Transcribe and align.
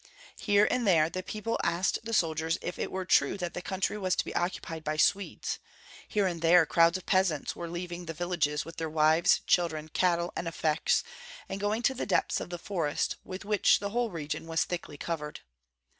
Here 0.39 0.67
and 0.71 0.87
there 0.87 1.11
the 1.11 1.21
people 1.21 1.59
asked 1.63 1.99
the 2.03 2.11
soldiers 2.15 2.57
if 2.63 2.79
it 2.79 2.91
were 2.91 3.05
true 3.05 3.37
that 3.37 3.53
the 3.53 3.61
country 3.61 3.99
was 3.99 4.15
to 4.15 4.25
be 4.25 4.33
occupied 4.33 4.83
by 4.83 4.97
Swedes; 4.97 5.59
here 6.07 6.25
and 6.25 6.41
there 6.41 6.65
crowds 6.65 6.97
of 6.97 7.05
peasants 7.05 7.55
were 7.55 7.69
leaving 7.69 8.07
the 8.07 8.13
villages 8.15 8.65
with 8.65 8.77
their 8.77 8.89
wives, 8.89 9.41
children, 9.45 9.89
cattle, 9.89 10.33
and 10.35 10.47
effects, 10.47 11.03
and 11.47 11.59
going 11.59 11.83
to 11.83 11.93
the 11.93 12.07
depths 12.07 12.39
of 12.41 12.49
the 12.49 12.57
forest, 12.57 13.17
with 13.23 13.45
which 13.45 13.77
the 13.77 13.91
whole 13.91 14.09
region 14.09 14.47
was 14.47 14.63
thickly 14.63 14.97
covered. 14.97 15.41